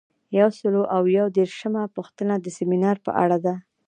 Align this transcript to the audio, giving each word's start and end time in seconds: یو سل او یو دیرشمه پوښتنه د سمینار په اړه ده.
یو 0.39 0.49
سل 0.59 0.73
او 0.95 1.03
یو 1.17 1.25
دیرشمه 1.37 1.83
پوښتنه 1.95 2.33
د 2.39 2.47
سمینار 2.57 2.97
په 3.05 3.11
اړه 3.23 3.37
ده. 3.45 3.55